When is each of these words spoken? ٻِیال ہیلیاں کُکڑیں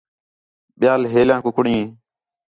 ٻِیال 0.79 1.01
ہیلیاں 1.13 1.41
کُکڑیں 1.45 1.81